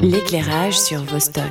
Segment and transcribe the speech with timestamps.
[0.00, 1.44] L'éclairage sur Vostok.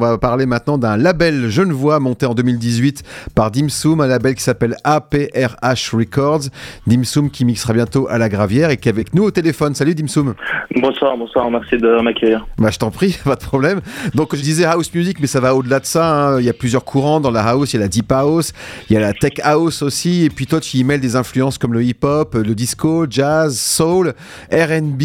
[0.00, 3.02] On va parler maintenant d'un label genevois monté en 2018
[3.34, 6.42] par Dimsum, un label qui s'appelle APRH Records.
[6.86, 9.74] Dimsum qui mixera bientôt à la Gravière et qui est avec nous au téléphone.
[9.74, 10.34] Salut Dimsum.
[10.76, 12.46] Bonsoir, bonsoir, merci de m'accueillir.
[12.58, 13.80] Bah, je t'en prie, pas de problème.
[14.14, 16.28] Donc je disais house music, mais ça va au-delà de ça.
[16.28, 16.38] hein.
[16.38, 17.72] Il y a plusieurs courants dans la house.
[17.72, 18.52] Il y a la deep house,
[18.88, 20.24] il y a la tech house aussi.
[20.26, 24.14] Et puis toi, tu y mêles des influences comme le hip-hop, le disco, jazz, soul,
[24.52, 25.02] R&B.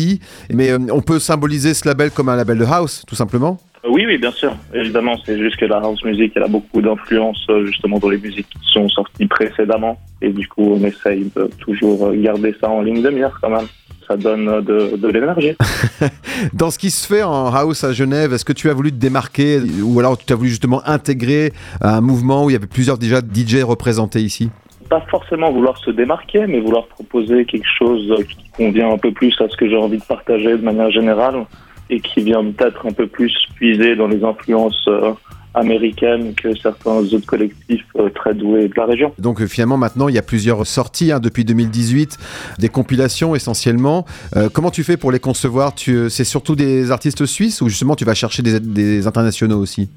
[0.51, 3.57] Mais euh, on peut symboliser ce label comme un label de house, tout simplement.
[3.85, 4.55] Oui, oui, bien sûr.
[4.73, 8.17] Évidemment, c'est juste que la house music, elle a beaucoup d'influence euh, justement dans les
[8.17, 9.97] musiques qui sont sorties précédemment.
[10.21, 13.49] Et du coup, on essaye de toujours euh, garder ça en ligne de mire quand
[13.49, 13.67] même.
[14.07, 15.55] Ça donne euh, de, de l'énergie.
[16.53, 18.97] Dans ce qui se fait en house à Genève, est-ce que tu as voulu te
[18.97, 22.97] démarquer ou alors tu as voulu justement intégrer un mouvement où il y avait plusieurs
[22.97, 24.49] déjà DJ représentés ici?
[24.89, 29.35] Pas forcément vouloir se démarquer, mais vouloir proposer quelque chose qui convient un peu plus
[29.41, 31.45] à ce que j'ai envie de partager de manière générale
[31.89, 35.13] et qui vient peut-être un peu plus puiser dans les influences euh,
[35.53, 39.13] américaines que certains autres collectifs euh, très doués de la région.
[39.19, 42.17] Donc euh, finalement maintenant il y a plusieurs sorties hein, depuis 2018,
[42.59, 44.05] des compilations essentiellement.
[44.35, 45.73] Euh, comment tu fais pour les concevoir?
[45.77, 49.89] C'est surtout des artistes suisses ou justement tu vas chercher des, des internationaux aussi?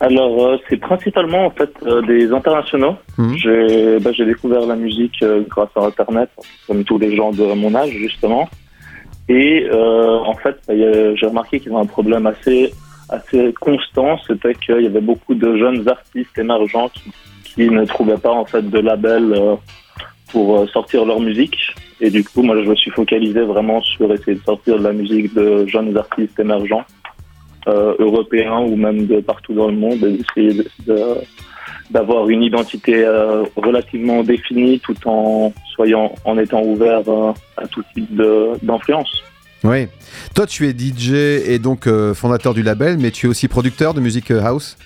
[0.00, 1.72] Alors, euh, c'est principalement en fait
[2.06, 2.94] des internationaux.
[3.34, 6.30] J'ai bah, j'ai découvert la musique grâce à Internet,
[6.68, 8.48] comme tous les gens de mon âge justement.
[9.28, 12.72] Et euh, en fait, bah, j'ai remarqué qu'il y avait un problème assez
[13.10, 17.10] assez constant, c'était qu'il y avait beaucoup de jeunes artistes émergents qui,
[17.42, 19.54] qui ne trouvaient pas en fait de label euh,
[20.30, 21.58] pour euh, sortir leur musique.
[22.02, 24.92] Et du coup, moi, je me suis focalisé vraiment sur essayer de sortir de la
[24.92, 26.84] musique de jeunes artistes émergents
[27.66, 31.16] euh, européens ou même de partout dans le monde et d'essayer de- de-
[31.90, 37.82] d'avoir une identité euh, relativement définie tout en soyant en étant ouvert euh, à tout
[37.94, 39.22] type de- d'influence.
[39.64, 39.86] Oui.
[40.34, 41.12] Toi tu es DJ
[41.48, 44.76] et donc euh, fondateur du label, mais tu es aussi producteur de musique house?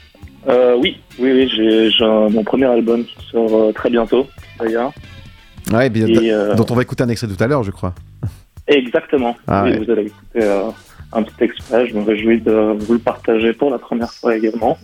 [0.49, 1.49] Euh, oui, oui, oui,
[1.97, 4.27] j'ai mon premier album qui sort euh, très bientôt
[4.59, 4.93] d'ailleurs.
[5.73, 7.95] Ouais, bien, Et, euh, dont on va écouter un extrait tout à l'heure je crois.
[8.67, 9.37] Exactement.
[9.47, 9.79] Ah Oui, ouais.
[9.85, 10.63] Vous allez écouter euh,
[11.13, 11.87] un petit extrait.
[11.87, 14.79] Je me réjouis de vous le partager pour la première fois également.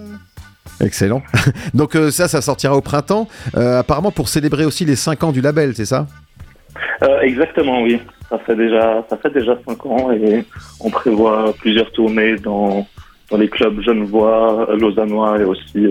[0.80, 1.22] Excellent.
[1.74, 5.32] donc euh, ça, ça sortira au printemps, euh, apparemment pour célébrer aussi les 5 ans
[5.32, 6.06] du label, c'est ça?
[7.02, 8.00] Euh, exactement, oui.
[8.28, 10.44] Ça fait déjà, ça fait déjà cinq ans et
[10.80, 12.86] on prévoit plusieurs tournées dans,
[13.30, 15.86] dans les clubs genevois, lausannois et aussi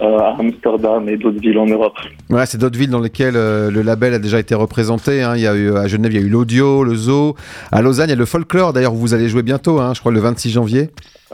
[0.00, 1.96] à Amsterdam et d'autres villes en Europe.
[2.30, 5.22] Ouais, c'est d'autres villes dans lesquelles euh, le label a déjà été représenté.
[5.22, 5.34] hein.
[5.36, 7.34] Il y a eu, à Genève, il y a eu l'audio, le zoo.
[7.72, 8.72] À Lausanne, il y a le folklore.
[8.72, 10.90] D'ailleurs, vous allez jouer bientôt, hein, je crois le 26 janvier.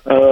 [0.07, 0.24] Euh,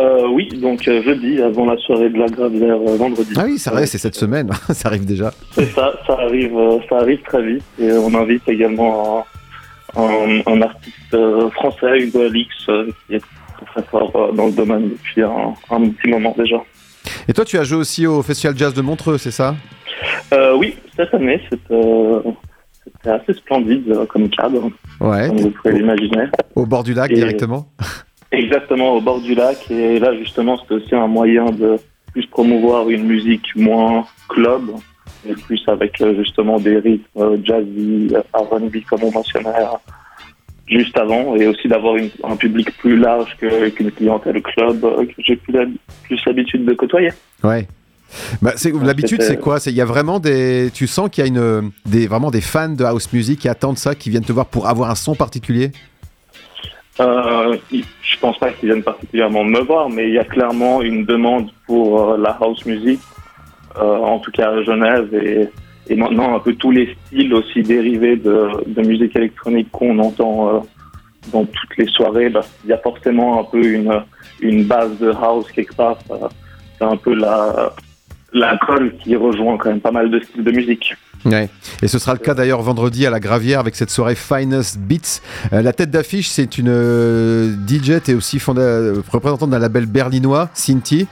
[0.62, 3.32] donc euh, jeudi, avant la soirée de la Gravière, euh, vendredi.
[3.36, 4.50] Ah oui, ça reste, c'est cette semaine.
[4.70, 5.30] ça arrive déjà.
[5.52, 9.26] C'est ça, ça arrive, euh, ça arrive très vite et on invite également
[9.96, 13.22] un, un, un artiste euh, français, Hugo Alix, euh, qui est
[13.74, 16.56] très fort euh, dans le domaine depuis un, un petit moment déjà.
[17.28, 19.54] Et toi, tu as joué aussi au Festival Jazz de Montreux, c'est ça?
[20.32, 22.20] Euh, oui, cette année, c'était euh,
[23.04, 24.70] assez splendide euh, comme cadre,
[25.00, 25.28] Ouais.
[25.28, 26.24] comme vous pouvez l'imaginer.
[26.54, 27.66] Au bord du lac Et- directement.
[28.32, 29.70] Exactement, au bord du lac.
[29.70, 31.76] Et là, justement, c'était aussi un moyen de
[32.12, 34.70] plus promouvoir une musique moins club,
[35.28, 39.50] et plus avec euh, justement des rythmes euh, jazzy, euh, R&B, comme on mentionnait
[40.66, 45.52] juste avant, et aussi d'avoir un public plus large qu'une clientèle club que j'ai plus,
[45.52, 47.10] l'hab- plus l'habitude de côtoyer.
[47.44, 47.66] Ouais.
[48.40, 49.58] Bah, c'est, l'habitude, c'est quoi?
[49.58, 50.70] C'est il y a vraiment des.
[50.72, 53.78] Tu sens qu'il y a une, des, vraiment des fans de house music qui attendent
[53.78, 55.72] ça, qui viennent te voir pour avoir un son particulier?
[57.00, 61.04] Euh, je pense pas qu'ils viennent particulièrement me voir, mais il y a clairement une
[61.06, 63.00] demande pour euh, la house music,
[63.78, 65.48] euh, en tout cas à Genève, et,
[65.88, 70.48] et maintenant un peu tous les styles aussi dérivés de, de musique électronique qu'on entend
[70.48, 70.60] euh,
[71.32, 72.28] dans toutes les soirées.
[72.28, 74.02] Bah, il y a forcément un peu une,
[74.40, 75.96] une base de house quelque part.
[76.78, 77.72] C'est un peu la,
[78.34, 80.94] la colle qui rejoint quand même pas mal de styles de musique.
[81.24, 81.48] Ouais.
[81.82, 85.20] Et ce sera le cas d'ailleurs vendredi à la Gravière avec cette soirée Finest Beats.
[85.52, 90.50] Euh, la tête d'affiche, c'est une euh, DJ, es aussi euh, représentante d'un label berlinois,
[90.54, 91.06] Cinti.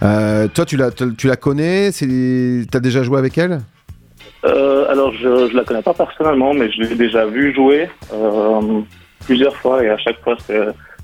[0.00, 1.90] Toi, tu la, connais?
[1.92, 3.60] Tu as déjà joué avec elle?
[4.42, 7.88] Alors, je, je la connais pas personnellement, mais je l'ai déjà vue jouer
[9.24, 10.58] plusieurs fois et à chaque fois, c'est,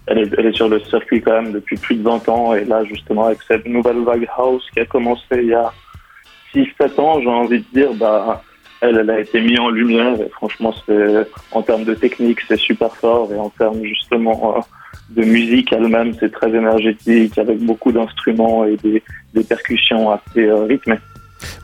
[0.09, 2.55] elle, est, elle est sur le circuit quand même depuis plus de 20 ans.
[2.55, 5.73] Et là, justement, avec cette nouvelle vague house qui a commencé il y a
[6.55, 8.43] 6-7 ans, j'ai envie de dire, bah,
[8.81, 10.75] elle, elle a été mise en lumière et franchement,
[11.53, 13.33] en termes de technique, c'est super fort.
[13.33, 14.61] Et en termes justement euh,
[15.11, 19.03] de musique elle-même, c'est très énergétique avec beaucoup d'instruments et des,
[19.35, 20.99] des percussions assez euh, rythmées.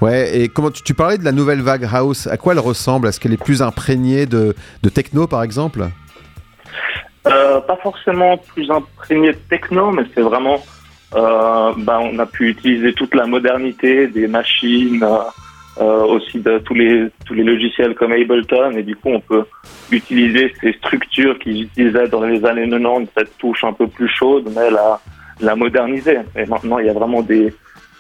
[0.00, 3.08] Ouais, et comment tu, tu parlais de la nouvelle vague house, à quoi elle ressemble?
[3.08, 5.88] Est-ce qu'elle est plus imprégnée de, de techno par exemple?
[7.26, 10.62] Euh, pas forcément plus imprégné de techno, mais c'est vraiment,
[11.14, 15.02] euh, bah, on a pu utiliser toute la modernité des machines,
[15.82, 19.44] aussi de tous les tous les logiciels comme Ableton, et du coup on peut
[19.91, 24.50] utiliser ces structures qu'ils utilisaient dans les années 90, cette touche un peu plus chaude,
[24.55, 25.00] mais la
[25.41, 26.19] la moderniser.
[26.37, 27.53] Et maintenant il y a vraiment des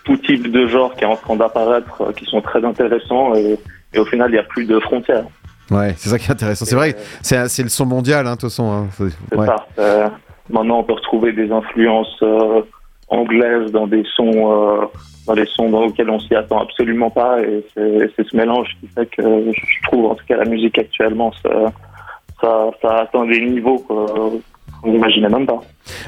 [0.04, 3.58] tout type de genres qui est en train d'apparaître, euh, qui sont très intéressants, et,
[3.94, 5.24] et au final il n'y a plus de frontières.
[5.70, 6.66] Ouais, c'est ça qui est intéressant.
[6.66, 8.70] C'est vrai, que c'est c'est le son mondial, hein, de toute façon.
[8.70, 8.86] hein.
[8.92, 9.46] C'est- C'est ouais.
[9.46, 9.56] ça.
[9.78, 10.08] Euh,
[10.50, 12.60] maintenant, on peut retrouver des influences euh,
[13.08, 14.84] anglaises dans des sons, euh,
[15.26, 18.88] dans des sons dans lesquels on s'y attend absolument pas, et c'est ce mélange qui
[18.88, 19.22] fait que
[19.52, 21.72] je trouve, en tout cas, la musique actuellement, ça,
[22.40, 25.62] ça, ça atteint des niveaux qu'on n'imaginait même pas.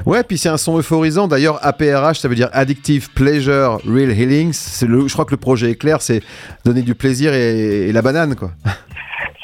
[0.04, 1.28] Ouais, puis c'est un son euphorisant.
[1.28, 4.52] D'ailleurs, APRH, ça veut dire Addictive Pleasure Real Healing.
[4.52, 6.20] C'est le, je crois que le projet est clair, c'est
[6.64, 8.50] donner du plaisir et, et la banane, quoi.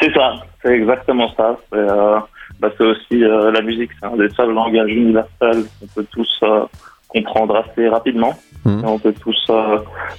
[0.01, 0.33] C'est ça,
[0.63, 1.57] c'est exactement ça.
[1.71, 2.19] C'est euh,
[2.59, 6.65] bah, aussi euh, la musique, c'est un des seuls langages universels qu'on peut tous euh,
[7.09, 8.35] comprendre assez rapidement.
[8.67, 9.79] Et on peut tous euh,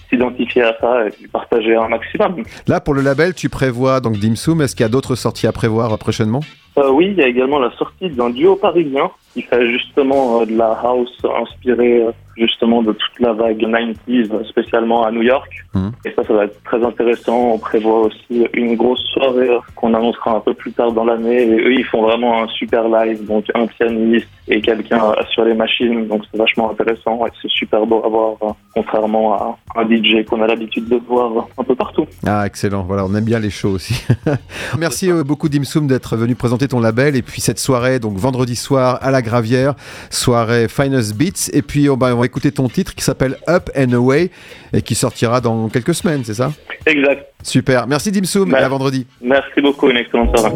[0.10, 2.44] s'identifier à ça et partager un maximum.
[2.68, 4.62] Là, pour le label, tu prévois donc Dimsum.
[4.62, 6.42] Est-ce qu'il y a d'autres sorties à prévoir prochainement?
[6.78, 10.46] Euh, oui, il y a également la sortie d'un duo parisien qui fait justement euh,
[10.46, 15.22] de la house inspirée euh, justement de toute la vague 90s, euh, spécialement à New
[15.22, 15.50] York.
[15.74, 15.92] Mhm.
[16.06, 17.52] Et ça, ça va être très intéressant.
[17.54, 21.44] On prévoit aussi une grosse soirée euh, qu'on annoncera un peu plus tard dans l'année.
[21.44, 25.54] Et eux, ils font vraiment un super live, donc un pianiste et quelqu'un sur les
[25.54, 26.08] machines.
[26.08, 30.42] Donc c'est vachement intéressant et c'est super beau à voir, contrairement à un DJ qu'on
[30.42, 32.06] a l'habitude de voir un peu partout.
[32.26, 32.84] Ah, excellent.
[32.84, 34.06] Voilà, on aime bien les shows aussi.
[34.78, 37.16] Merci beaucoup, Dimsum, d'être venu présenter ton label.
[37.16, 39.74] Et puis cette soirée, donc vendredi soir à la Gravière,
[40.10, 41.50] soirée Finest Beats.
[41.52, 44.30] Et puis on va, on va écouter ton titre qui s'appelle Up and Away
[44.74, 46.52] et qui sortira dans quelques semaines, c'est ça?
[46.86, 47.26] Exact.
[47.42, 47.88] Super.
[47.88, 48.54] Merci, Dimsum.
[48.54, 49.06] À vendredi.
[49.22, 49.90] Merci beaucoup.
[49.90, 50.56] Une excellente soirée.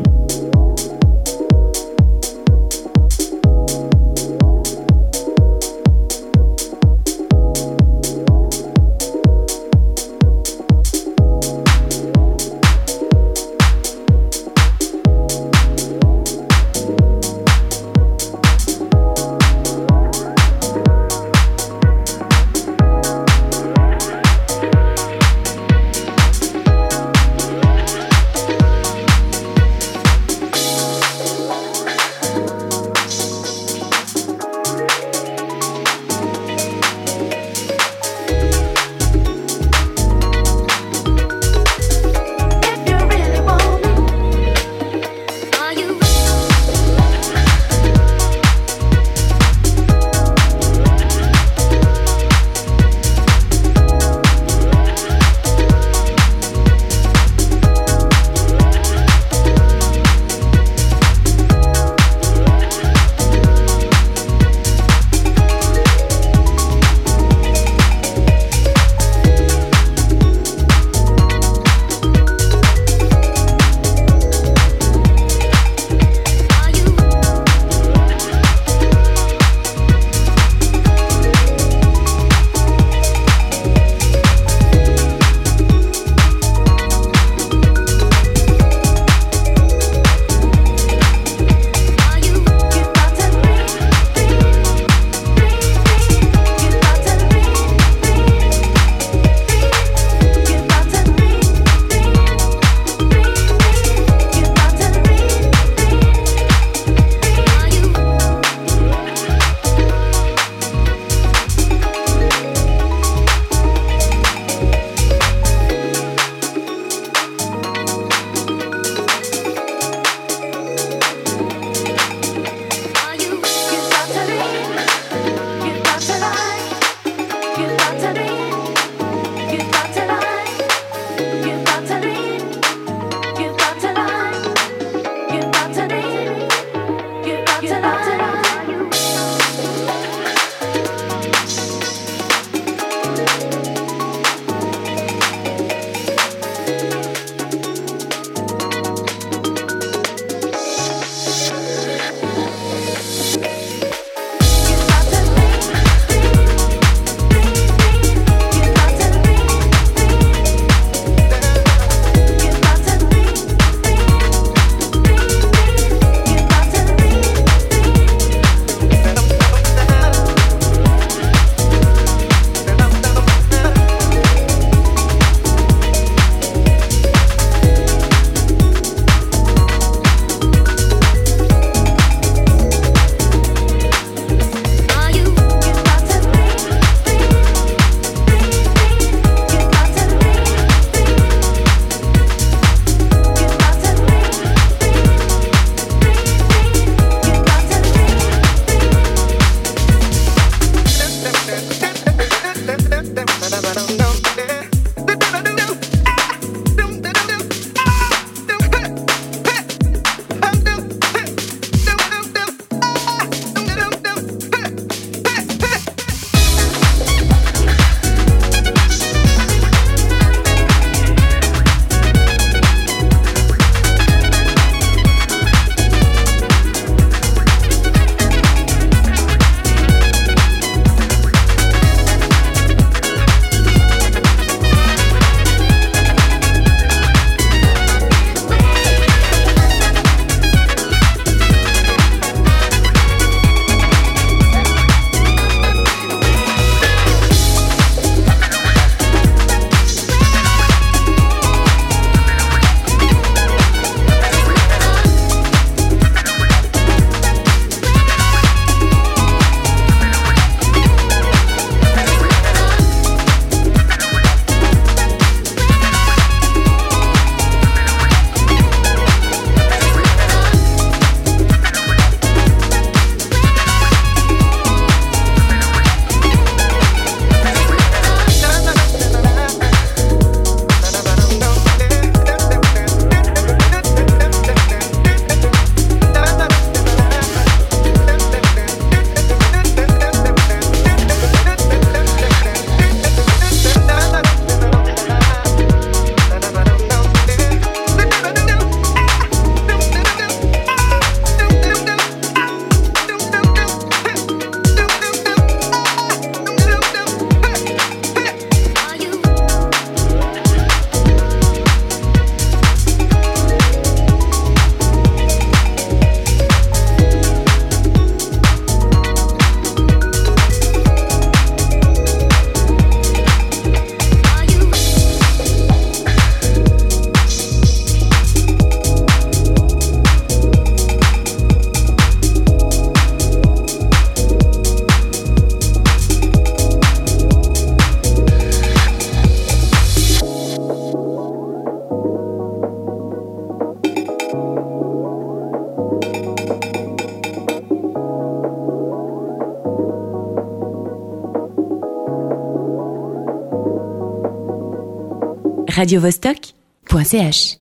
[355.77, 357.55] radiovostok.ch